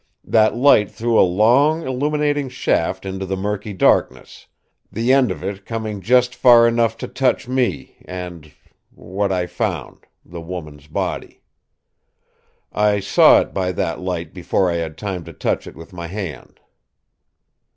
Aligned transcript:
That 0.25 0.55
light 0.55 0.89
threw 0.89 1.19
a 1.19 1.21
long, 1.21 1.85
illuminating 1.85 2.49
shaft 2.49 3.05
into 3.05 3.23
the 3.23 3.37
murky 3.37 3.71
darkness, 3.71 4.47
the 4.91 5.13
end 5.13 5.29
of 5.29 5.43
it 5.43 5.63
coming 5.63 6.01
just 6.01 6.33
far 6.33 6.67
enough 6.67 6.97
to 6.97 7.07
touch 7.07 7.47
me 7.47 7.97
and 8.05 8.51
what 8.89 9.31
I 9.31 9.45
found 9.45 10.07
the 10.25 10.41
woman's 10.41 10.87
body. 10.87 11.43
I 12.73 12.99
saw 12.99 13.41
it 13.41 13.53
by 13.53 13.71
that 13.73 13.99
light 13.99 14.33
before 14.33 14.71
I 14.71 14.77
had 14.77 14.97
time 14.97 15.23
to 15.25 15.33
touch 15.33 15.67
it 15.67 15.75
with 15.75 15.93
my 15.93 16.07
hand." 16.07 16.59